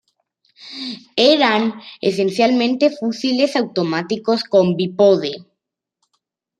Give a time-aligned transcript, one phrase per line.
[1.15, 1.75] Eran
[2.09, 5.31] esencialmente fusiles automáticos con bípode.